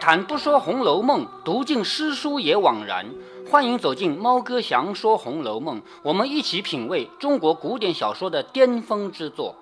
[0.00, 3.06] 谈不说《红楼梦》，读尽诗书也枉然。
[3.50, 9.56] 欢迎走进猫哥祥说《红楼梦》，我们一起品味中国古典小说的巅峰之作。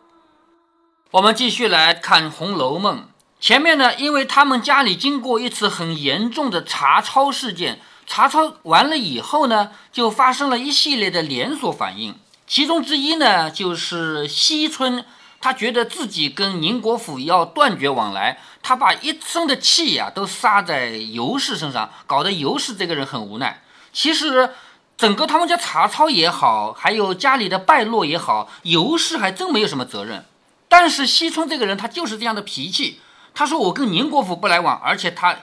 [1.10, 2.98] 我们继续来看《红楼梦》。
[3.40, 12.14] 前面呢，因为他们家里经过一次很严重的查抄事件，查抄完了以后呢，就发生了一系列的连锁反应。
[12.46, 15.04] 其中之一呢，就是西村。
[15.40, 23.62] 他觉得自己跟宁国府要断绝往来，他把一生的气呀都撒在尤氏身上，搞得尤氏这个人很无奈。
[23.92, 24.50] 其实，
[24.96, 30.24] 整个他们家查抄也好，还有家里的败落也好，尤氏还真没有什么责任。
[30.68, 33.00] 但是惜春这个人，他就是这样的脾气。
[33.34, 35.36] 他说我跟宁国府不来往，而且他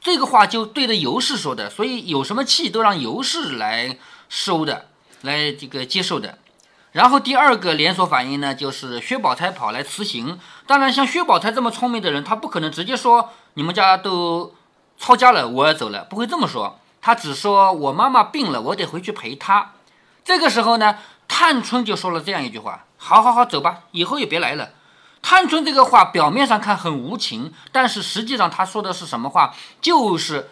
[0.00, 4.88] 这个话就对着尤氏说的，所以有什么气都让尤氏来收的，
[5.20, 6.38] 来这个接受的。
[6.96, 10.40] 然后第二个连锁反应呢，就是薛宝钗跑来辞行。
[10.66, 14.54] 当然，像薛宝钗这么聪明的人，他不可能直接说你们家都
[14.96, 16.78] 抄家了，我要走了，不会这么说。
[17.02, 19.72] 他只说我妈妈病了，我得回去陪她。
[20.24, 20.96] 这个时候呢，
[21.28, 24.70] 探春就说了这样一句话：“好好好，走吧，以后也别来了。”
[25.20, 29.54] 探春这个话表面上看很无情，但是实际上他说的是什么话？
[29.82, 30.48] 就是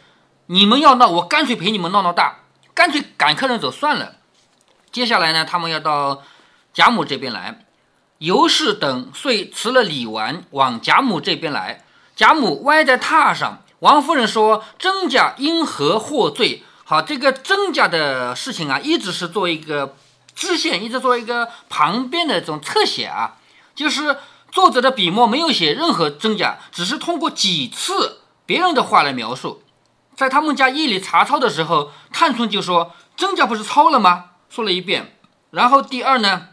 [0.49, 2.41] 你们要闹，我干脆陪你们闹闹大，
[2.75, 4.17] 干脆赶客人走算了。
[4.93, 6.21] 接下来呢，他们要到。
[6.75, 7.65] 贾母这边来，
[8.19, 11.85] 尤氏等遂辞了李纨，往贾母这边来。
[12.17, 19.97] 贾母歪在榻上，王夫人说：“甄家因何获罪？”好，这个甄家的事情啊，一直是做一个
[20.35, 23.37] 支线，一直做一个旁边的这种侧写啊，
[23.77, 24.19] 就是
[24.51, 29.63] 作者的笔墨没有写任何真假，只是通过几次别人的话来描述。
[30.17, 35.17] 在他们家夜里查抄的时候，探春就说：“甄家不是抄了吗？”说了一遍。
[35.51, 36.49] 然后第二呢？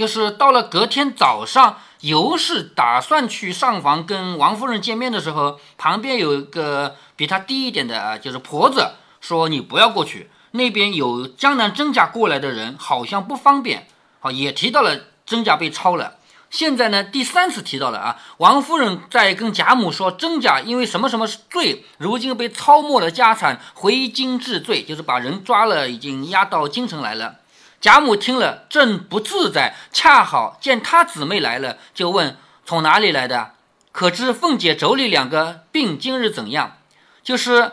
[0.00, 13.88] 就是到了隔天早上，尤氏打算去上房跟王夫人见面的时候，旁边有一个比她低一点的啊，就是婆子说：“你不要过去，那边有江南甄家过来的人，好像不方便。”
[14.20, 16.14] 好，也提到了甄家被抄了。
[16.48, 27.39] 现在呢，第三次提到了啊，王夫人在跟贾母说，甄家因为什么什么罪，如今被抄没了家产，回京治罪，就是把人抓了，已经押到京城来了。
[27.80, 32.36] 贾母听了正不自在，恰好见她姊妹来了，就问
[32.66, 33.54] 从哪里来的？
[33.90, 36.76] 可知凤姐妯娌两个病今日怎样？
[37.22, 37.72] 就是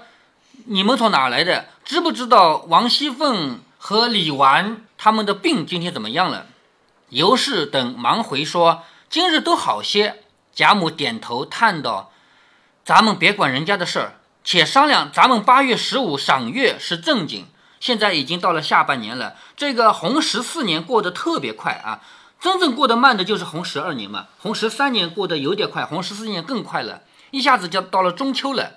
[0.66, 1.66] 你们从哪来的？
[1.84, 6.48] 知不知道王熙凤和李纨他们的病今天怎么样了？
[7.10, 10.24] 尤氏等忙回说今日都好些。
[10.54, 12.12] 贾母点头叹道
[12.84, 14.14] ：“咱们别管人家的事儿，
[14.44, 17.46] 且商量咱们八月十五赏月是正经。”
[17.80, 22.02] 现在已经到了下半年了，这个红十四年过得特别快啊，
[22.40, 24.28] 真正过得慢的就是红十二年嘛。
[24.40, 27.02] 红十三年过得有点快，红十四年更快了，
[27.32, 28.74] 一下子就到了中秋了。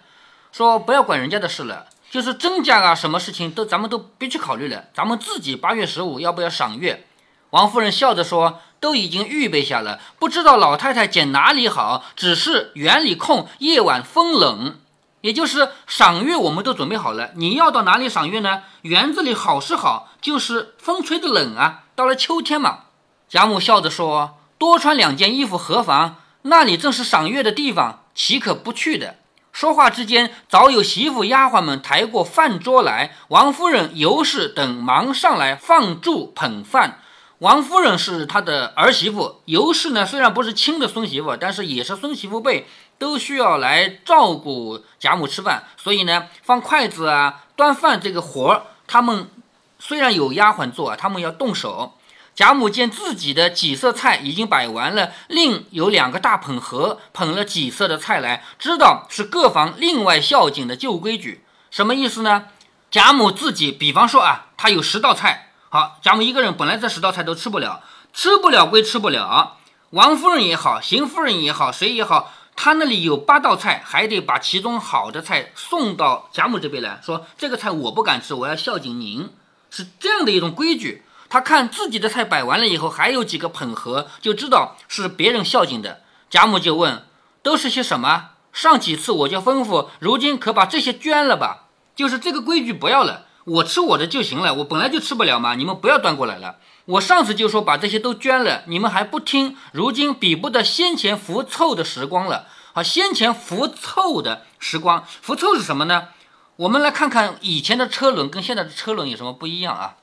[0.53, 7.07] 说不要管人家的事了，就是真假啊，什么事情都咱们都别去考虑了，咱们自己八月十五要不要赏月？
[7.51, 14.79] 王夫人笑着说：“都已经预备下了，不知道老太太拣哪里好，只是园里空，夜晚风冷。”
[15.21, 17.31] 也就是赏月，我们都准备好了。
[17.35, 18.63] 你要到哪里赏月呢？
[18.83, 21.85] 园子里好是好，就是风吹的冷啊。
[21.95, 22.85] 到了秋天嘛，
[23.29, 26.17] 贾母笑着说：“多穿两件衣服何妨？
[26.43, 29.17] 那里正是赏月的地方，岂可不去的？”
[29.53, 37.01] 说话之间，早有媳妇丫鬟们抬过饭桌来，王夫人、尤氏等忙上来放箸捧饭。
[37.39, 42.69] 王夫人是她的儿媳妇，尤氏呢虽然不是亲的孙媳妇，但是也是孙媳妇辈。
[43.01, 49.31] 都需要来照顾贾母吃饭，所以呢，放筷子啊、端饭这个活儿，他们
[49.79, 51.95] 虽然有丫鬟做啊，他们要动手。
[52.35, 61.43] 贾母见自己的几色菜已经摆完了，另有两个大捧盒捧了几色的菜来，知道是各房另外孝敬的旧规矩。
[61.71, 62.49] 什么意思呢？
[62.91, 67.83] 贾母自己，比方说啊，她有十道菜，好，贾母一个人本来这十道菜都吃不了，
[68.13, 69.57] 吃不了归吃不了，
[69.91, 72.33] 王夫人也好，邢夫人也好，谁也好。
[72.63, 79.31] 他那里有八道菜，还得把其中好的菜送到贾母这边来说，这个菜我不敢吃，我要孝敬您，
[79.71, 81.03] 是这样的一种规矩。
[81.31, 86.03] 他看自己的菜摆完了以后，还有几个捧盒，就知道是别人孝敬的。
[86.29, 87.07] 贾母就问
[87.43, 88.33] ：“都是些什么？
[88.53, 91.69] 上几次我就吩咐，如今可把这些捐了吧？
[91.97, 94.53] 就是这个规矩不要了，我吃我的就行了。
[94.57, 99.57] 我本来就吃不了嘛，你们不要端过来了。”我上次就说把这些都捐了，你们还不听。
[99.73, 102.47] 如今比不得先前浮凑的时光了。
[102.73, 106.09] 好，先前浮凑的时光，浮凑是什么呢？
[106.57, 109.97] 我们来看看以前的车轮跟现在的车轮有什么不一样啊？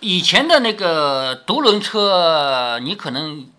[0.00, 3.50] 以前的那个独轮车，你可能。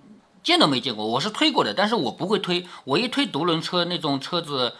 [0.41, 1.05] 见都没见过。
[1.05, 2.65] 我是推过的，但是我不会推。
[2.85, 4.73] 我一推独轮车那种车子，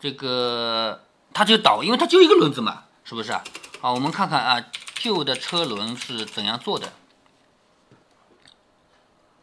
[0.00, 1.02] 这个
[1.34, 3.44] 它就倒，因为它就一个轮子嘛，是不是啊？
[3.82, 4.64] 好，我们看看啊，
[4.94, 6.92] 旧的车轮是怎样做的。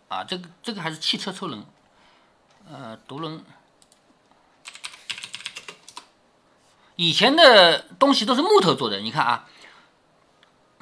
[0.07, 1.65] 啊，这个这个还是汽车车轮，
[2.71, 3.43] 呃，独轮。
[6.95, 9.45] 以前的东西都是木头做的，你看啊，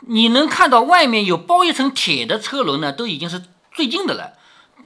[0.02, 4.38] 你能看到外面有包一层铁的车轮呢，都已经是最近的了。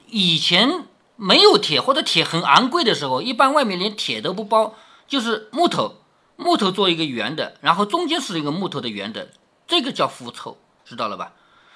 [0.06, 0.86] 以前
[1.16, 4.74] 没有铁或者铁很昂贵的时候，一般外面连铁都不包，
[5.06, 6.01] 就是木头，
[6.42, 9.30] 木头做一个圆的，然后中间是一个木头的圆的，
[9.66, 11.32] 这个叫复凑，知道了吧？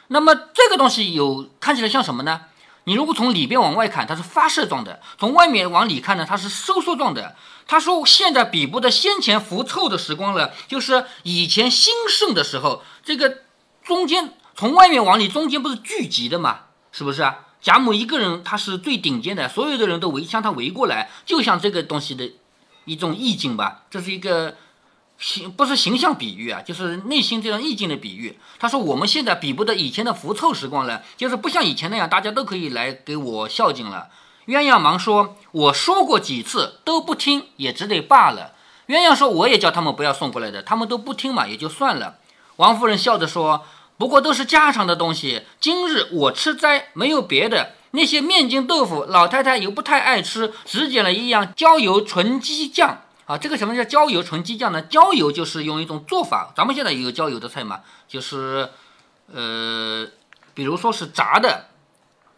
[0.08, 2.42] 那么这个东西有看起来像什么呢？
[2.84, 7.34] 你如果从里边往外看，它是发射状的；从外面往里看呢，它是收缩状的。
[7.66, 13.38] 他说：“现在比不得先前浮凑的时光了，就是以前兴盛的时候，这个
[13.82, 16.60] 中间从外面往里中间不是聚集的嘛？
[16.92, 17.46] 是不是啊？
[17.60, 22.30] 贾母一个人，他是最顶尖的，所有的人都围向他围过来，就像这个东西的
[22.86, 23.82] 一种意境吧。
[23.90, 24.56] 这是一个。”
[25.18, 28.38] 形不是形象比喻啊，就是内心这种意境的比喻。
[28.58, 34.08] 他说：“我们现在比不得以前的浮凑时光了，就是不像以前那样，大家都可以来给我孝敬了。”
[34.46, 38.52] 鸳鸯忙说：“我说过几次都不听，也只得罢了。”
[38.88, 42.16] 鸳鸯说：“我也叫他们不要送过来的，他们都不听嘛，也就算了。”
[42.56, 43.64] 王夫人笑着说
[43.96, 47.70] ：“不过都是家常的东西，今日我吃斋，没有别的。
[47.92, 54.80] 那些面筋豆腐，老太太又不太爱吃，只捡了一样焦油纯鸡酱。”啊，这个什么叫焦油纯鸡酱呢？
[54.82, 58.68] 焦油就是用一种做法，咱们现在也有焦油的菜嘛，就是，
[59.34, 60.06] 呃，
[60.54, 61.66] 比如说是炸的，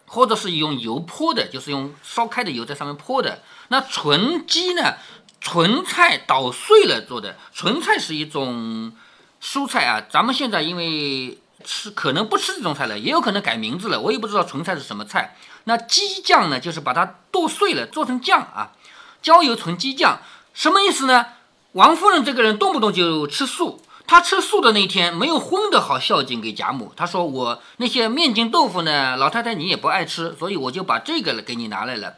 [0.06, 3.43] 或者是用油泼的，就是用烧开的油在上面泼的。
[3.69, 4.95] 那纯鸡呢，
[5.43, 7.37] 纯菜捣碎了做的。
[7.53, 8.95] 纯菜是一种
[9.43, 11.37] 蔬菜啊，咱们现在因为
[11.69, 15.37] 吃可能不吃这种菜了，也有可能改名字了，我也不知道纯菜是什么菜。
[15.65, 18.73] 那鸡酱呢，就是把它剁碎了做成酱啊，
[19.20, 20.20] 焦油纯鸡酱。
[20.55, 21.26] 什么意思呢？
[21.73, 26.94] 王夫人这个人动不动就吃素，她吃素的那天没有荤的好孝敬给贾母。
[26.97, 32.14] 她说：“我那些面筋豆腐呢，老太太你也不爱吃，所以我就把这个给你拿来了。”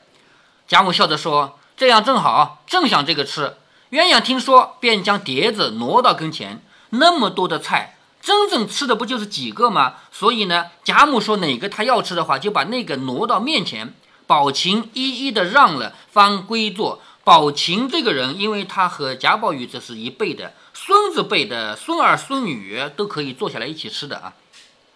[0.69, 3.57] 贾母笑着说：“这样正好，正想这个吃。”
[3.91, 6.63] 鸳鸯听说，便将碟子挪到跟前。
[6.91, 9.95] 那么多的菜，真正吃的不就是几个吗？
[10.13, 13.95] 所以呢，贾母说哪个他要吃的话，就把那个挪到面前。
[14.27, 17.03] 宝琴一一的让了，方归坐。
[17.25, 24.35] 宝琴这个人，因为他和贾宝玉这是一辈的，孙子辈的孙儿孙女都可以坐下来一起吃的啊。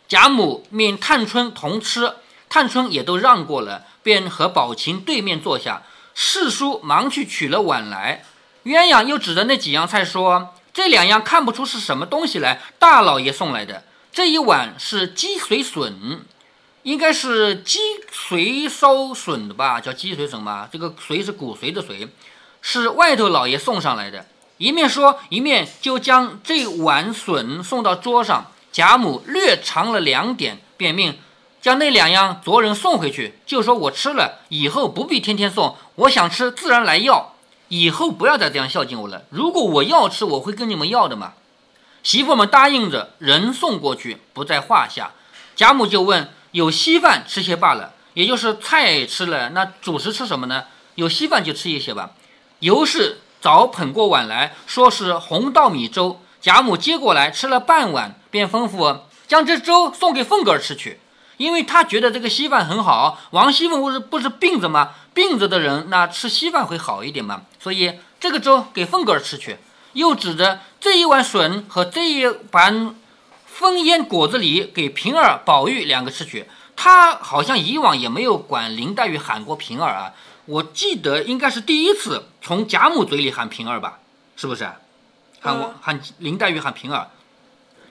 [0.06, 2.14] 贾母命探春同吃，
[2.48, 5.82] 探春也都让过了，便和宝琴对面坐下。
[6.14, 8.24] 四叔忙去取了碗来，
[8.64, 13.84] 鸳鸯又指着那几样菜说：“这两样看不出是什么东西来，大老爷送来的。
[14.12, 16.24] 这一碗是鸡髓笋。”
[16.84, 17.78] 应该是鸡
[18.12, 20.68] 髓烧笋的吧，叫鸡髓笋吧。
[20.70, 22.06] 这个髓是骨髓的髓，
[22.60, 24.26] 是外头老爷送上来的。
[24.58, 28.52] 一面说，一面就将这碗笋送到桌上。
[28.70, 31.18] 贾母略尝了两点，便命
[31.62, 35.78] 将那两样着人送回去，就说我吃了，以后不必天天送。
[35.94, 37.33] 我想吃，自然来要。
[37.82, 39.24] 以后不要再这样孝敬我了。
[39.30, 41.32] 如果我要吃，我会跟你们要的嘛。
[42.02, 45.12] 媳妇们答应着，人送过去，不在话下。
[45.56, 46.28] 贾母就问。
[46.52, 50.66] 有稀饭吃些罢了，也就是菜吃了，那主食吃什么呢？
[50.94, 52.12] 有稀饭就吃一些吧。
[52.60, 61.00] 尤氏早捧过碗来说是红稻米粥，贾母接过来吃了半碗，便吩咐将这粥送给凤哥儿吃去，
[61.38, 63.18] 因为他觉得这个稀饭很好。
[63.32, 64.90] 王熙凤不是不是病着吗？
[65.12, 69.56] 病着的人那吃稀饭会好一点嘛，所以这个粥给凤哥儿吃去。
[69.94, 72.94] 又指着这一碗笋和这一盘。
[73.46, 80.12] 风烟果子狸给平儿、宝玉两个吃去，他好像以往也没有管林黛玉喊过平儿啊，
[80.46, 84.00] 我记得应该是第一次从贾母嘴里喊平儿吧，
[84.34, 84.68] 是不是？
[85.40, 87.10] 喊我喊林黛玉喊平儿，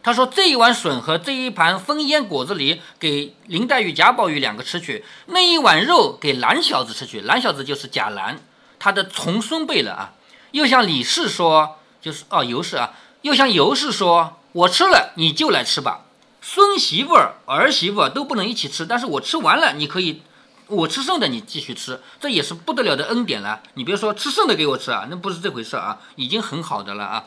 [0.03, 8.37] 他说这一碗笋和这一盘风烟果子狸给林黛玉、贾宝玉两个吃去，那一碗肉给蓝小子吃去，蓝小子就是贾兰，
[8.83, 10.13] 他的重孙辈了啊。
[10.51, 14.41] 又向李氏说，就是哦尤氏啊，又向尤氏说。
[14.51, 16.01] 我吃了，你就来吃吧。
[16.41, 20.21] 孙媳妇儿、儿媳妇都不能一起吃，但是我吃完了，你可以，
[20.67, 23.61] 我吃剩的你继续吃，这也是不得了的恩典了。
[23.75, 27.25] 你别说吃剩的给我吃啊，那不是这回事啊，已经很好的了啊。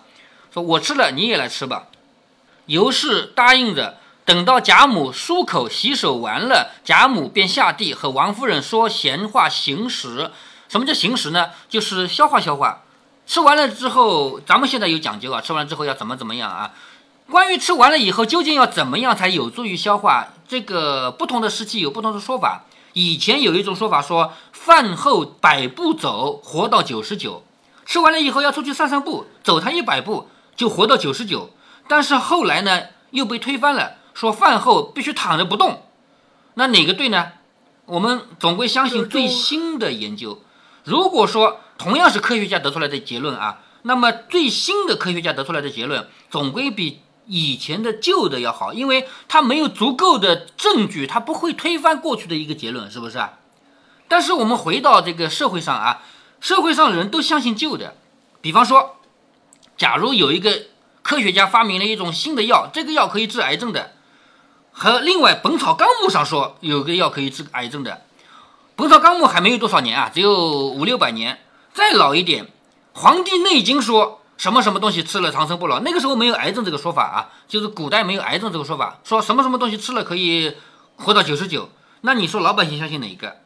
[0.52, 1.86] 说我吃了，你也来吃吧。
[2.66, 10.30] 尤氏答应着，等到贾母漱口洗手完了，贾母便下地和王夫人说闲话行时。
[10.68, 11.50] 什么叫行食呢？
[11.68, 12.82] 就是消化消化。
[13.26, 16.72] 吃完了之后，咱们现在有讲究啊，吃完之后要怎么怎么样啊？
[17.28, 22.64] 关于吃完了以后究竟要怎么样才有助于消化，这个不同的时期有不同的说法。
[22.92, 27.44] 以前有一种说法说，饭后百步走，活到九十九。
[27.84, 31.50] 吃完了以后要出去散散步，走它一百步就活到九十九。
[31.88, 35.82] 但是后来呢，又被推翻了，说饭后必须躺着不动。
[36.54, 37.32] 那哪个对呢？
[37.84, 40.42] 我们总归相信最新的研究。
[40.86, 53.34] 如果说同样是科学家得出来的结论啊，那么最新的科学家得出来的结论总归比以前的旧的要好，因为他没有足够的证据，他不会推翻过去的一个结论，是不是啊？
[54.08, 56.02] 但是我们回到这个社会上啊。
[56.38, 57.96] 社会上人都相信旧的，
[58.42, 58.96] 比方说，
[59.78, 60.66] 假如有一个
[61.02, 63.92] 科学家发明了一种新的药，这个药可以治癌症的，
[64.70, 67.90] 和另外《本草纲目》上说有个药可以治癌症的，
[68.76, 71.38] 《本草纲目》还没有多少年啊，只有五六百年。
[71.72, 72.44] 再老一点，
[72.92, 80.52] 《黄帝内经》说什么什么东西吃了长生不老，那个时候没有癌症这个说法啊，就是古代没有癌症这个说法，说什么什么东西吃了可以
[80.96, 81.70] 活到九十九。
[82.02, 83.36] 那你说老百姓相信哪一个？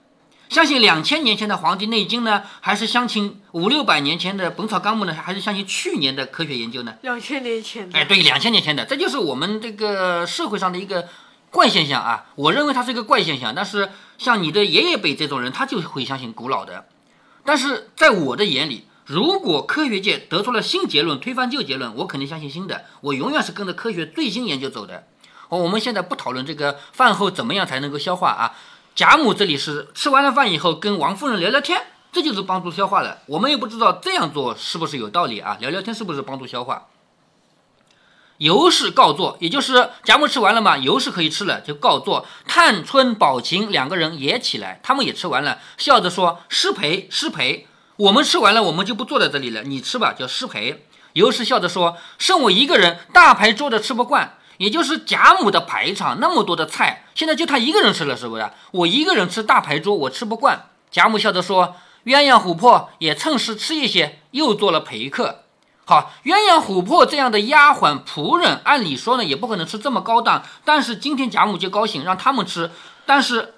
[0.49, 6.95] 相信两千年前的《黄帝内经》呢，还是相信五六百年前的《本草纲目》呢，还是相信去年的科学研究呢？
[7.03, 7.97] 两千年前的。
[7.97, 11.09] 哎，对，两千年前的，这就是我们这个社会上的一个
[11.50, 12.26] 怪现象啊。
[12.37, 16.87] 我认为它是一个怪现象，但是像你的爷爷辈这种人，他就会相信古老的。
[17.45, 22.85] 但是在我的眼里，如果科学界得出了新结论，推翻旧结论，我肯定相信新的。
[23.00, 25.07] 我永远是跟着科学最新研究走的。
[25.49, 28.54] 哦，我们现在不讨论这个饭后怎么样才能够消化啊。
[28.95, 33.19] 贾母这里是吃完了饭以后跟王夫人聊聊天，这就是帮助消化了。
[33.26, 35.57] 我们也不知道这样做是不是有道理啊？
[35.61, 36.87] 聊聊天是不是帮助消化？
[38.40, 42.25] 尤氏告坐，也就是贾母吃完了嘛，尤氏可以吃了，就告坐。
[42.49, 47.66] 探春、宝琴两个人也起来，他们也吃完了，笑着说：“失陪，失陪。
[47.97, 58.50] 我们吃完了，我们就不坐在这里了，你吃吧，叫失陪。”尤氏笑着说：“剩我一个人，大排桌的吃不惯。”也就是贾母的排场那么多的菜，现在就他一个人吃了，是不是？
[58.70, 60.70] 我一个人吃大排桌，我吃不惯。
[60.90, 65.44] 贾母笑着说：“鸳鸯琥珀也趁势吃一些，又做了陪客。
[65.90, 70.44] 好，鸳鸯琥珀这样的丫鬟仆人，按理说呢，也不可能吃这么高档。
[70.64, 72.70] 但是今天贾母就高兴，让他们吃，
[73.04, 73.54] 但是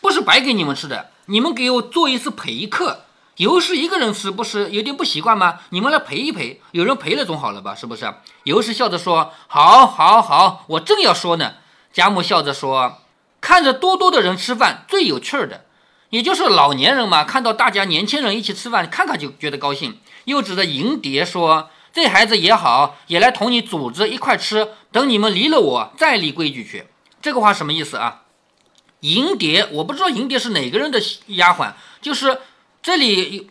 [0.00, 3.02] 不是白给你们吃的，你们给我做一次陪客。”
[3.36, 5.58] 尤氏一个人吃不是有点不习惯吗？
[5.68, 7.74] 你们来陪一陪，有人陪了总好了吧？
[7.74, 8.14] 是不是？
[8.44, 11.52] 尤氏笑着说：“好，好，好，我正要说呢。”
[11.92, 13.02] 贾母笑着说
[13.42, 15.66] ：“看着多多的人吃饭最有趣儿的，
[16.08, 24.68] 也就是老年人嘛，看到大家年轻人一起吃饭，看看就觉得高兴。”又指着银蝶说：“这孩子也好，也来同你组织一块吃。
[24.92, 26.88] 等你们离了我，再立规矩去。”
[27.22, 28.24] 这个话什么意思啊？
[29.00, 31.72] 银蝶，我不知道银蝶是哪个人的丫鬟，
[32.02, 32.40] 就是。
[32.82, 33.50] 这里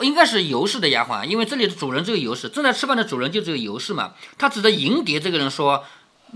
[0.00, 4.12] 应该是尤氏的丫鬟，因为这里的主人只有尤氏，正在吃饭的主人就只有尤氏嘛。
[4.36, 5.86] 他指着银蝶这个人说：“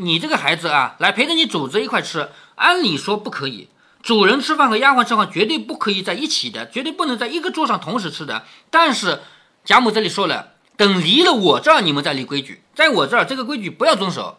[0.00, 2.30] 你这个孩子啊，来陪着你主子一块吃。
[2.54, 3.68] 按理说不可以，
[4.02, 8.46] 主人吃饭和丫鬟吃饭绝对不可以在一起的，绝对不能在一个桌上同时吃的。
[8.70, 9.20] 但是
[9.62, 14.38] 贾母这里说了，等离了我这儿，你们再立规矩，在我这儿这个规矩不要遵守。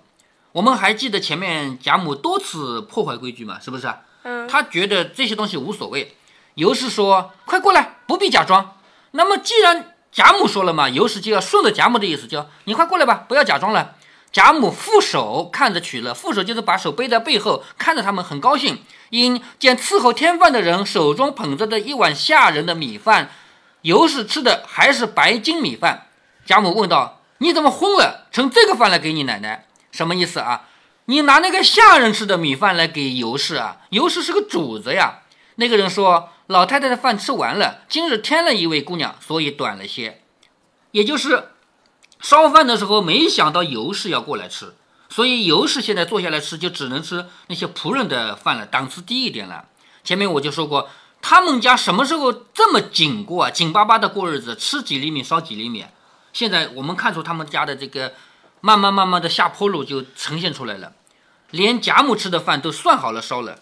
[0.53, 3.91] 我们还记得前面贾母多次破坏规矩嘛，是不是？
[4.23, 6.15] 嗯，他觉得这些东西无所谓。”
[6.55, 8.77] 尤氏说：“快过来，不必假装。
[9.11, 13.95] 那么既然贾母说了嘛，尤氏就要顺着贾母的意思，叫你快过来吧，不要假装了。”
[14.31, 18.79] 贾母负手看着取乐，负手就是把手背在背后，看着他们很高兴。
[19.09, 23.29] 因见伺候添饭的人手中捧着的一碗下人的米饭，
[23.81, 26.07] 尤氏吃的还是白金米饭。
[26.45, 29.67] 贾母问道：“你怎么昏了，盛这个饭来给你奶奶？
[29.91, 30.67] 什么意思啊？
[31.05, 33.77] 你拿那个下人吃的米饭来给尤氏啊？
[33.89, 35.21] 尤氏是个主子呀。”
[35.57, 36.29] 那个人说。
[36.47, 40.21] 老太太的饭吃完了，今日添了一位姑娘，所以短了些。
[40.91, 41.51] 也就是
[42.19, 44.75] 烧饭的时候没想到尤氏要过来吃，
[45.07, 49.69] 所以尤氏现在坐下来吃就只能吃那些仆人的饭了，档次低一点了。
[50.03, 50.89] 前面我就说过，
[51.21, 53.49] 他们家什么时候这么紧过啊？
[53.49, 55.85] 紧巴巴的过日子，吃几厘米烧几厘米。
[56.33, 58.13] 现在我们看出他们家的这个
[58.59, 60.91] 慢慢慢慢的下坡路就呈现出来了，
[61.51, 63.59] 连贾母吃的饭都算好了烧了。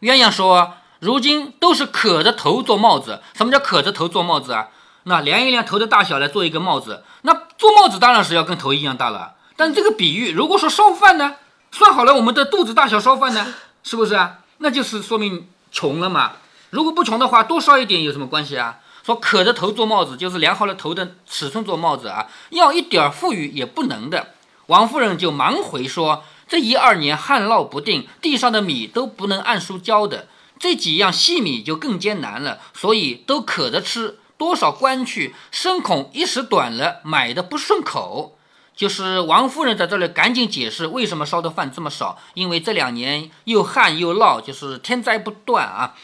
[0.00, 0.74] 鸳鸯说。
[1.00, 3.22] 如今都是可着头做帽子。
[3.34, 4.68] 什么叫可着头做帽子啊？
[5.04, 7.02] 那量一量头的大小来做一个帽子。
[7.22, 9.34] 那做帽子当然是要跟头一样大了。
[9.56, 11.36] 但这个比喻，如果说烧饭呢，
[11.72, 14.40] 算好了我们的肚子大小烧饭呢，是不是啊？
[14.58, 16.32] 那就是说明穷了嘛。
[16.68, 18.80] 如果不穷的话，多烧一点有什么关系啊？
[19.10, 24.34] 说可着头做帽子，就是量好了头的尺寸做帽子啊，要一点富裕也不能的。
[24.66, 30.28] 王夫人就忙回说：这一二年旱涝不定，地上的米都不能按数交的。
[30.60, 34.20] 这几样细米就更艰难了，所以都可着吃。
[34.38, 38.36] 多少官去，深恐一时短了，买的不顺口。
[38.76, 45.94] 就是王夫人在这里赶紧解释为什么烧的饭这么少，因为这两年又旱又涝，就是天灾不断啊，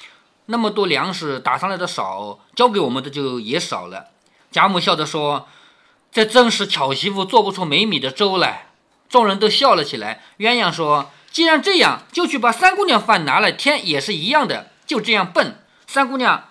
[0.47, 4.07] 那么多粮食打上来的少，交给我们的就也少了。
[4.51, 5.49] 贾母笑着说
[6.11, 8.69] ：“这真是巧媳妇做不出没米的粥来。”
[9.09, 10.23] 众人都笑了起来。
[10.39, 14.71] 鸳鸯说：“既然这样，就去把三姑娘饭拿来添，也是一样的。
[14.87, 15.61] 就这样笨。
[15.87, 16.45] 三姑娘，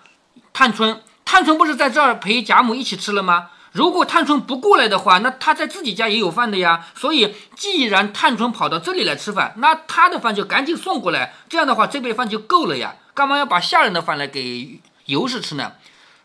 [0.52, 6.86] 探春，探春不是在这儿陪贾母一起吃了吗？”如果探春不过来的话，那她在自己家也有饭的呀。
[6.94, 11.34] 所以，既然探春跑到这里来吃饭，那她的饭就赶紧送过来。
[11.48, 12.96] 这样的话，这杯饭就够了呀。
[13.16, 15.72] 干嘛要把下人的饭来给尤氏吃呢？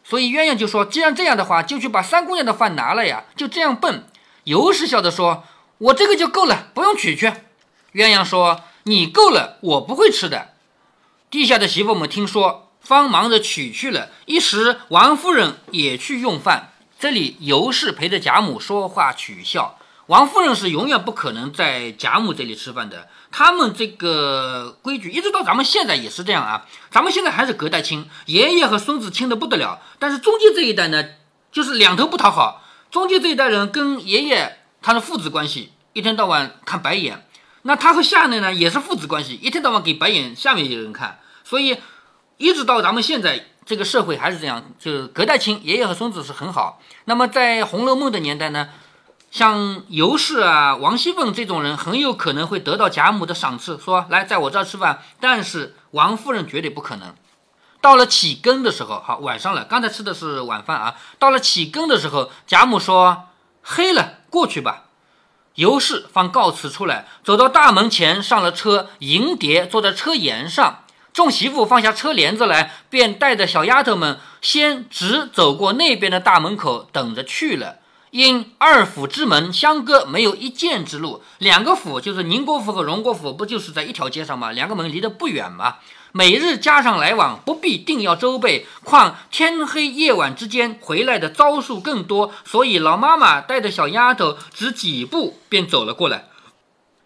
[0.04, 4.06] 所以鸳鸯就说：“既然这样的话，就去把三姑娘的饭拿了呀。”就这样笨。
[4.44, 5.46] 尤氏笑着说
[5.78, 7.28] ：“我这个就够了，不用取去。”
[7.96, 10.50] 鸳鸯说：“你够了，我不会吃的。”
[11.32, 14.10] 地下的媳妇们听说，方忙着取去了。
[14.26, 16.74] 一时，王夫人也去用饭。
[17.00, 23.08] 这里尤氏陪着贾母说话取笑，王夫人是永远不可能在贾母这里吃饭的。
[23.32, 26.66] 他们这个规矩一直到咱们现在也是这样啊。
[26.90, 29.82] 咱们现在还是隔代亲，爷爷和孙子亲的不得了。
[29.98, 31.04] 但是中间这一代呢，
[31.52, 32.64] 就是两头不讨好。
[32.92, 37.26] 中间这一代人跟爷爷他的父子关系，一天到晚看白眼。
[37.62, 41.20] 那他和下面呢也是父子关系，一天到晚给白眼下面一个人看。
[41.44, 41.78] 所以
[42.38, 43.46] 一直到咱们现在。
[43.64, 46.82] 这个社会还是这样，就是隔代亲，爷爷和孙子是很好。
[47.06, 48.70] 那么在《红楼梦》的年代呢，
[49.32, 55.02] 像尤氏啊、王熙凤这种人，很有可能会得到贾母的赏赐，说来在我这儿吃饭。
[55.22, 57.16] 但是王夫人绝对不可能。
[57.80, 60.96] 到了起更的时候，好晚上了，刚才吃的是晚饭啊。
[61.18, 63.30] 到了起更的时候，贾母说
[63.64, 64.84] ：“黑了，过去吧。”
[65.56, 70.84] 尤氏方告辞出来，走到大门前，上了车，迎蝶坐在车沿上。
[71.14, 77.78] 众媳妇放下车帘子来，便带着小丫头们先直走过那边的大门口，等着去了。
[78.12, 81.24] 因二府之门相隔，没有一箭之路。
[81.38, 84.52] 两个府就是宁国府和荣国府，不就是在一条街上吗？
[84.52, 85.78] 两个门离得不远吗？
[86.12, 88.68] 每日加上来往，不必定要周备。
[88.84, 96.26] 况天黑夜晚之间回来的招数更多，所以老妈妈带着小丫头，只几步便走了过来。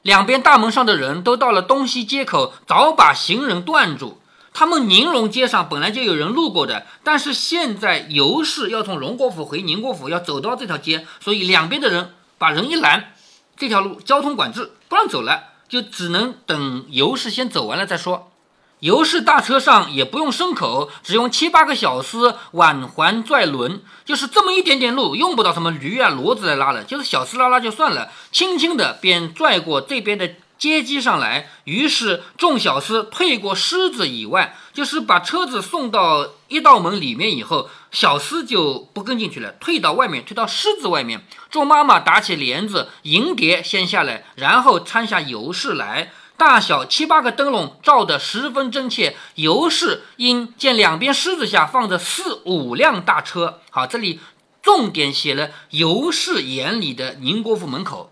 [0.01, 4.19] 两边大门上的人都到了东西街口，早把行人断住。
[4.57, 13.13] 他们宁荣街上本来就有人路过的，但是现在尤氏要从荣国府回宁国府，要走到这条街，所以两边的人把人一拦，
[13.57, 18.31] 这条路交通管制，不让走了，就只能等尤氏先走完了再说。
[18.79, 31.49] 尤氏大车上也不用牲口，只用七八个小厮挽环拽轮，就是这么一点点路，用不到什么驴啊骡子来拉了，就是小厮拉拉就算了，轻轻的便拽过这边的接机上来。
[31.65, 41.25] 于是众小厮退过狮子以外，就是把车子送到一道门里面以后，小厮就不跟进去了，退到外面，退到狮子外面。
[41.49, 46.11] 众妈妈打起帘子，迎蝶先下来，然后搀下尤氏来。
[46.37, 49.15] 大小七八个灯笼照得十分真切。
[49.35, 54.19] 尤氏因见两边狮子下放着四五辆大车，好，这里
[54.61, 58.11] 重点写了尤氏眼里的宁国府门口。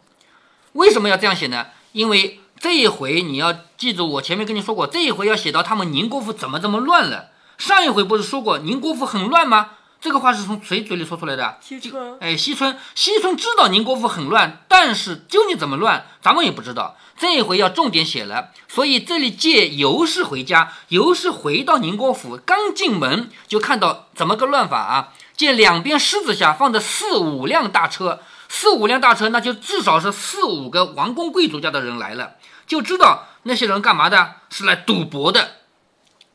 [0.71, 1.65] 为什么要这样写呢？
[1.93, 7.29] 因为这一回你要记住，我前面跟你说过，这一回要写到他们宁国府怎么这么乱了。
[7.58, 9.69] 上一回不是说过宁国府很乱吗？
[10.01, 11.58] 这个话是从谁嘴里说出来的？
[11.62, 16.97] 西春，哎，西村，西村知道宁国府很乱，但是究竟怎么乱，咱们也不知道。
[17.17, 25.13] 这一回要重点写了，所以这里借尤氏回家，尤氏回到宁国府，刚进门就看到怎么个乱法啊？
[25.38, 28.19] 见两边狮子下放着四五辆大车，
[28.55, 32.35] 四五辆大车，那就至少是四五个王公贵族家的人来了，
[32.67, 34.35] 就知道那些人干嘛的？
[34.51, 35.53] 是来赌博的。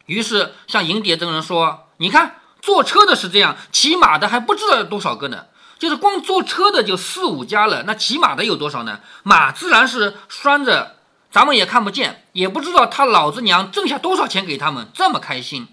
[0.06, 5.46] 于是向银蝶真人说：“你看。”坐车的是这样，骑马的还不知道有多少个呢。
[5.78, 8.98] 就是光坐车的就四五家了，那骑马的有多少呢？
[9.22, 10.96] 马自然是拴着，
[11.30, 15.68] 咱们也看不见，也不知道他老子娘挣下多少钱给他们，这么开心，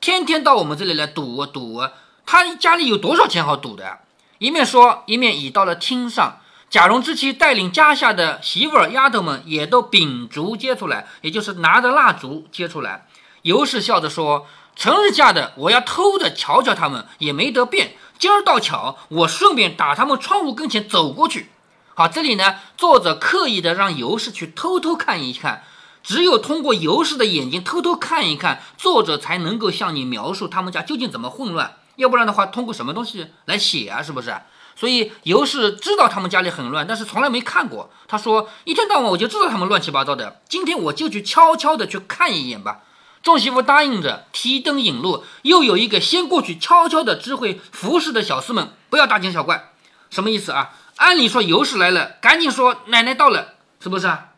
[0.00, 1.90] 天天到我们这里来赌啊赌啊。
[2.24, 3.98] 他家里有多少钱好赌的？
[4.38, 6.40] 一面说，一面已到了厅上。
[6.70, 13.06] 贾蓉之妻带领家下的媳妇儿、丫头们也都秉烛接出来，也就是拿着蜡烛接出来。
[13.42, 14.46] 尤氏笑着说。
[14.76, 17.96] 成日嫁的，我要偷着瞧瞧他们，也没得变。
[18.16, 21.50] 今儿倒巧，我顺便打他们窗户跟前走过去。
[21.96, 25.64] 好，这里呢，作者刻意的让尤氏去偷偷看一看，
[26.04, 31.78] 只有通过尤氏的眼睛偷偷看一看，作者才能够向你描述他们家究竟怎么混乱。
[31.98, 34.02] 要不然的话，通过什么东西来写啊？
[34.02, 34.34] 是不是？
[34.76, 37.90] 所以尤氏知道他们家里很乱，但是从来没看过。
[38.06, 42.82] 他说，一天到晚我就知道他们乱七八糟的，今天我就去悄悄的去看一眼吧。
[43.20, 49.72] 众媳妇答应着，提灯引路，又有一个先过去悄悄的知会服侍的小厮们，不要大惊小怪。
[50.08, 50.70] 什么意思啊？
[50.96, 54.28] 按理说尤氏来了，赶紧说奶奶到了，是不是啊？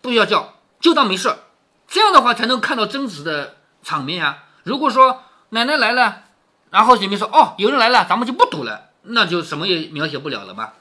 [0.00, 1.36] 不要叫，就当没事。
[1.86, 4.44] 这样的话才能看到真实的场面呀。
[4.62, 6.22] 如果说奶奶来了，
[6.72, 10.72] 然后里面说哦有人来了，咱们就不赌了，那就什么也描写不了了吧。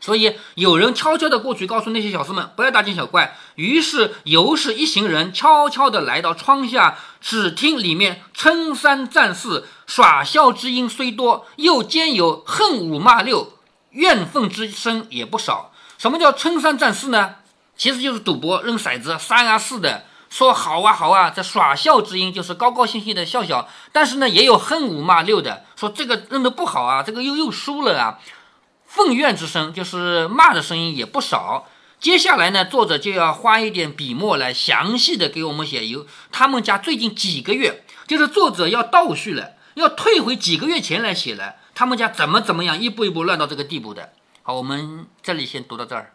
[0.00, 3.38] 所以有人悄悄地过去告诉那些小厮们不要大惊小怪。
[3.54, 13.52] 于是尤氏一行人悄悄地来到窗下，只听里面称三赞四，耍笑之音虽多，又兼有恨五骂六，
[13.90, 15.72] 怨愤之声也不少。
[15.98, 17.36] 什么叫称三赞四呢？
[17.76, 23.68] 其实就是赌博扔骰子三啊四的，说好啊好啊，这耍笑之音就是高高兴兴的笑笑。
[23.92, 28.18] 但是呢，也有恨五骂六的，说这个扔的不好啊，这个又又输了啊。
[28.86, 31.66] 愤怨之声就是骂的声音也不少。
[32.00, 44.12] 接下来呢，作者就要花一点笔墨来详细的给我们写有他们家最近几个月，就是作者要倒叙了，要退回几个月前来写了，他们家怎么怎么样，一步一步乱到这个地步的。
[44.42, 46.14] 好，我们这里先读到这儿。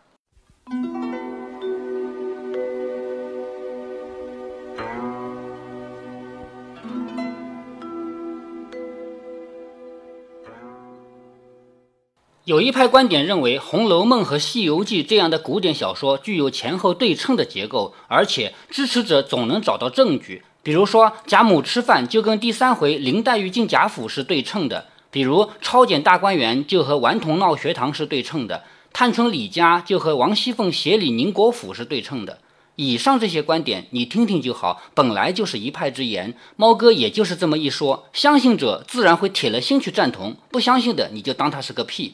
[12.47, 20.41] 有一派观点认为，《红楼梦》和《西游记》这样的古典小说具有前后对称的结构，而且支持者总能找到证据。
[20.63, 28.61] 比如说，贾母吃饭就跟第三回林黛玉进贾府是对称的；比如抄检大观园就和顽童闹学堂是对称的；
[28.93, 32.39] 探春李家就和王熙凤协理宁国府是对称的。
[32.77, 36.33] 以上这些观点你听听就好，本来就是一派之言。
[36.55, 42.07] 猫哥也就是这么一说，相信者自然会铁了心去赞同，不相信的你就当他是个屁。《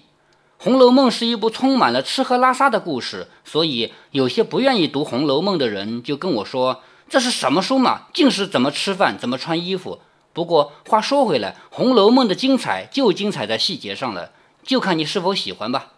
[0.64, 8.04] 红楼梦》是一部充满了吃喝拉撒的故事，所以有些不愿意读《红楼梦》的人就跟我说：“这是什么书嘛？
[8.14, 10.00] 尽是怎么吃饭、怎么穿衣服。”
[10.32, 14.32] 不过话说回来，《红楼梦》的精彩就精彩在细节上了，
[14.64, 15.92] 就看你是否喜欢吧。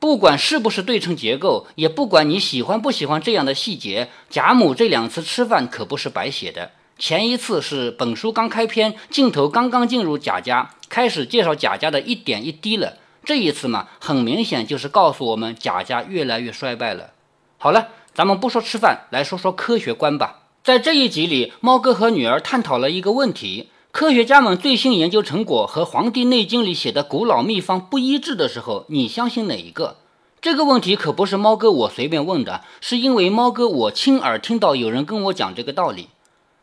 [0.00, 6.70] 不管是不是对称结构，也不管你喜欢不喜欢这样的细节，贾母这两次吃饭可不是白写的。
[6.98, 12.96] 前一次是本书刚开篇，镜头刚刚进入贾家，开始介绍贾家的一点一滴了。
[13.26, 17.10] 这一次嘛，很明显就是告诉我们贾家越来越衰败了。
[17.58, 20.44] 好了，咱们不说吃饭，来说说科学观吧。
[20.62, 29.96] 在这一集里，猫哥和女儿探讨了一个问题：科学家们最新研究成果和《黄帝内经》里写的古老秘方不一致的时候，你相信哪一个？
[30.40, 36.10] 这个问题可不是猫哥我随便问的，是因为猫哥我亲耳听到有人跟我讲这个道理。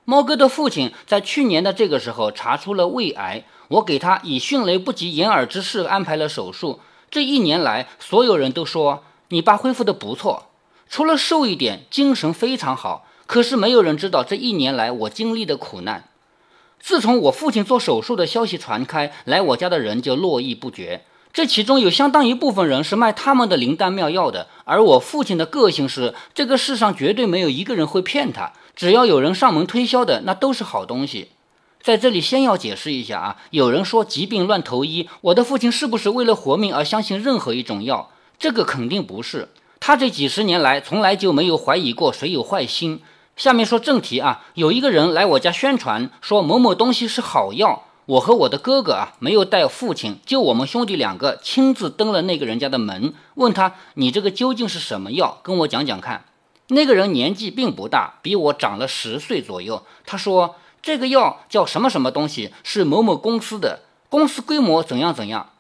[0.05, 3.43] 猫哥的父亲在去年的这个时候查出了胃癌。
[3.69, 6.81] 我给他以迅雷不及掩耳之势安排了手术。
[7.09, 10.49] 这一年来，所有人都说你爸恢复的不错，
[10.89, 13.07] 除了瘦一点，精神非常好。
[13.25, 16.03] 可是没有人知道这一年来我经历的苦难。
[16.79, 21.05] 自从我父亲做手术的消息传开，来我家的人就络绎不绝。
[21.31, 31.29] 这其中有相当一部分人是卖他们的灵丹妙药的，而我父亲的个性是：这个世上绝对没有一个人会骗他，只要有人上门推销的，那都是好东西。
[31.81, 38.09] 在这里先要解释一下啊，有人说疾病乱投医，我的父亲是不是为了活命而相信任何一种药？
[38.39, 43.01] 这个肯定不是，他这几十年来从来就没有怀疑过谁有坏心。
[43.35, 55.39] 下面说正题啊，有一个人来我家宣传说某某东西是好药，我和我的哥哥啊没有带父亲，就我们兄弟两个亲自登了那个人家的门，问他你这个究竟是什么药？
[55.43, 56.25] 跟我讲讲看。
[56.67, 59.83] 那个人年纪并不大，比我长了十岁左右。
[60.05, 60.55] 他说。
[60.85, 62.51] 这个药叫什么什么东西？
[62.61, 65.51] 是某某公司的，公司规模怎样怎样？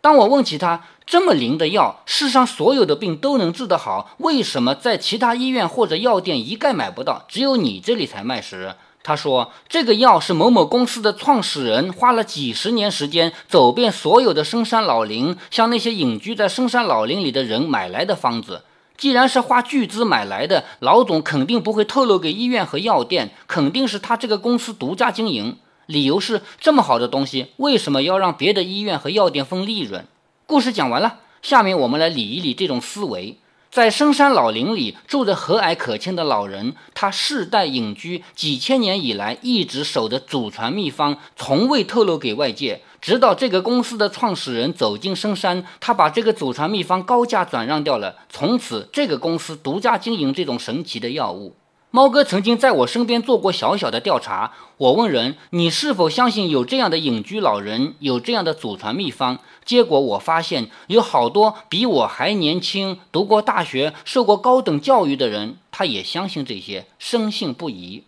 [0.00, 18.62] 当我问起他，这么灵的药，世上所有的病都能治得好，为什么在其他医院或者药店一概买不到，只有你这里才卖时，他说这个药是某某公司的创始人花了几十年时间，走遍所有的深山老林，向那些隐居在深山老林里的人买来的方子。
[18.96, 25.56] 既然是花巨资买来的，老总肯定不会透露给医院和药店，肯定是他这个公司独家经营。
[25.86, 30.06] 理由是这么好的东西，为什么要让别的医院和药店分利润？
[30.46, 33.38] 故事讲完了，下面我们来理一理这种思维。
[33.72, 42.82] 在深山老林里住着和蔼可亲的老人，他世代隐居，几千年以来一直守着祖传秘方，从未透露给外界。
[43.00, 51.56] 直到这个公司的创始人走进深山，他把这个祖传秘方高价转让掉了，从此这个公司独家经营这种神奇的药物。
[51.94, 54.52] 猫哥曾经在我身边做过小小的调查。
[54.78, 68.04] 我问人：“你是否相信有这样的隐居老人，有这样的祖传秘方？”结果我发现，有好多比我还年轻、读过大学、受过高等教育的人，他也相信这些，深信不疑。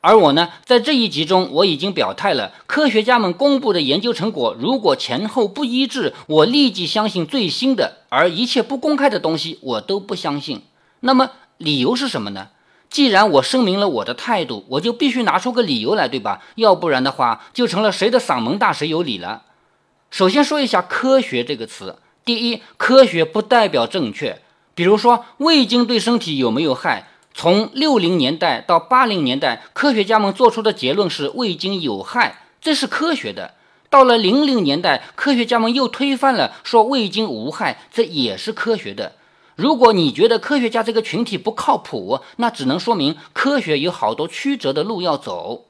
[0.00, 10.62] 而我呢，在这一集中我已经表态了，科学家们公布的研究成果如果前后不一致，我立即相信最新的，而一切不公开的东西我都不相信。
[11.00, 12.50] 那么理由是什么呢？
[12.94, 16.40] 既然我声明了我的态度，我就必须拿出个理由来，对吧？
[16.54, 19.42] 要不然的话，就成了谁的嗓门大谁有理了。
[20.12, 24.40] 首先说一下“科学”这个词，第一，科学不代表正确。
[24.76, 27.08] 比如说，味精对身体有没有害？
[27.34, 33.54] 从六零年代到八零年代，科学家们做出的结论是味精有害，这是科学的。
[33.90, 39.16] 到了零零年代，科学家们又推翻了，说味精无害，这也是科学的。
[39.56, 45.66] 如果你觉得科学家这个群体不靠谱，那只能说明科学有好多曲折的路要走。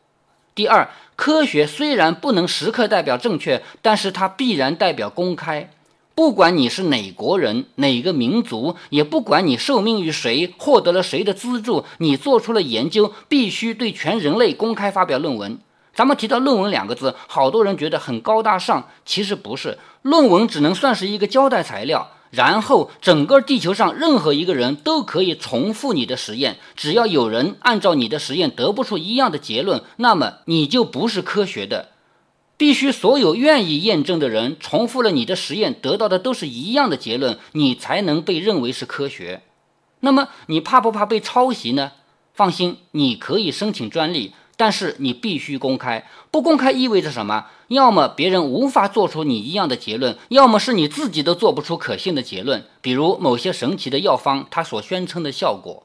[0.55, 5.71] 第二，科学虽然不能时刻代表正确，但是它必然代表公开。
[6.15, 15.59] 不管你是哪国人、哪个民族，也不管你受命于谁、获得了谁的资助，你做出了研究，必须对全人类公开发表论文。
[15.93, 19.79] 咱们提到“论文”两个字，好多人觉得很高大上，其实不是。
[20.03, 31.91] 论文只能算是一个交代材料，然后整个地球上任何一个人都可以重复你的实验，只要有人按照你的实验得不出一样的结论，那么你就不是科学的。
[32.57, 39.43] 必须所有愿意验证的人重复了你的实验，得到的都是一样的结论，你才能被认为是科学。
[40.01, 41.93] 那么你怕不怕被抄袭呢？
[42.33, 46.07] 放心，你可以申请专利，但是你必须公开。
[46.31, 47.47] 不公开意味着什么？
[47.69, 52.65] 要么别人无法做出你一样的结论，要么是你自己都做不出可信的结论。
[52.81, 55.85] 比如某些神奇的药方，它所宣称的效果。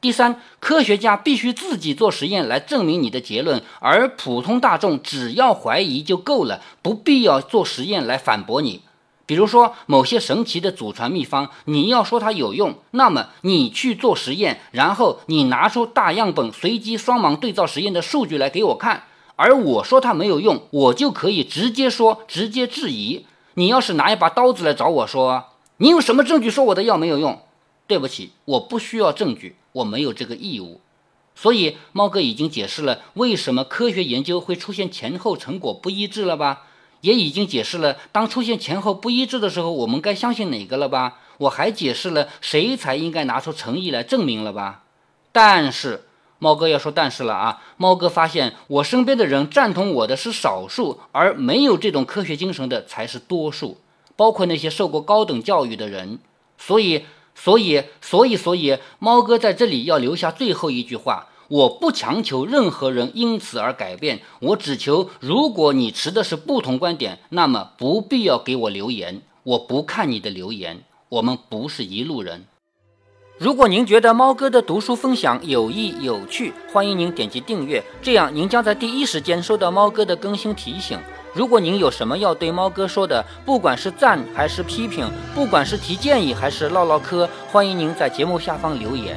[0.00, 8.82] 第三，科学家必须自己做实验来证明你的结论，而普通大众只要怀疑就够了，不必要做实验来反驳你。
[9.28, 19.04] 比如说某些神奇的祖传秘方，你要说它有用，那么你去做实验，然后你拿出大样本随机双盲对照实验的数据来给我看，
[19.36, 23.26] 而我说它没有用，我就可以直接说，直接质疑。
[23.52, 25.44] 你要是拿一把刀子来找我说，
[25.76, 27.42] 你有什么证据说我的药没有用？
[27.86, 29.56] 对不起，我不需要证据。
[29.72, 30.80] 我没有这个义务，
[31.36, 36.62] 所以猫哥已经解释了为什么科学研究会出现前后成果不一致了吧？
[37.00, 41.18] 也已经解释了当出现前后不一致的时候，我们该相信哪个了吧？
[41.38, 44.82] 我还解释了谁才应该拿出诚意来证明了吧？
[45.32, 46.04] 但是
[46.38, 47.62] 猫哥要说但是了啊！
[47.76, 53.78] 猫哥发现我身边的人赞同我的是少数，而没有这种科学精神的才是多数，
[54.16, 56.18] 包括那些受过高等教育的人，
[56.56, 57.04] 所以。
[57.40, 72.44] 所以，所以，所以，猫哥在这里要留下最后一句话：我不强求任何人因此而改变，我只求，如果你持的是不同观点，那么不必要给我留言，我不看你的留言，我们不是一路人。
[73.38, 80.98] 如果您觉得猫哥的读书分享有益有趣，欢迎您点击订阅，这样您将在第一时间收到猫哥的更新提醒。
[81.32, 89.16] 如果您有什么要对猫哥说的，不管是赞还是批评，不管是提建议还是唠唠嗑，欢迎您在节目下方留言。